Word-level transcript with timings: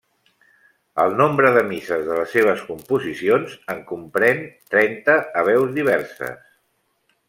El 1.03 1.11
nombre 1.19 1.51
de 1.57 1.63
misses 1.67 2.01
de 2.07 2.17
les 2.21 2.33
seves 2.37 2.65
composicions 2.71 3.55
en 3.77 3.87
comprèn 3.93 4.45
trenta 4.75 5.23
a 5.43 5.49
veus 5.53 5.75
diverses. 5.81 6.47